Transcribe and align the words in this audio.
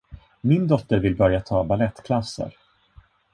Min 0.43 0.67
dotter 0.67 0.97
vill 0.99 1.15
börja 1.15 1.41
ta 1.41 1.63
balettklasser. 1.63 2.55